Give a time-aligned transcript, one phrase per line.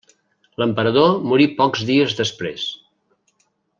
[0.61, 2.65] L'emperador morí pocs dies després.